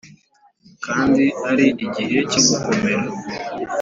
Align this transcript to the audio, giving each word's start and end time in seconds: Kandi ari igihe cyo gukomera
Kandi 0.85 1.23
ari 1.49 1.67
igihe 1.85 2.17
cyo 2.31 2.41
gukomera 2.47 3.05